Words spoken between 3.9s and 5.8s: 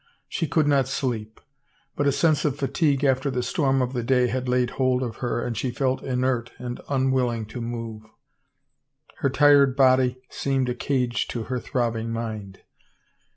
the day had laid hold of her and she